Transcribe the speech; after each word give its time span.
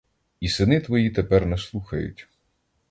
І 0.39 0.47
сини 0.49 0.79
твої 0.81 1.09
тепер 1.11 1.45
не 1.45 1.57
слухають. 1.57 2.27